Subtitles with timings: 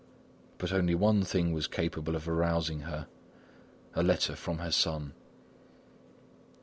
[0.57, 3.05] But only one thing was capable of arousing her:
[3.93, 5.13] a letter from her son.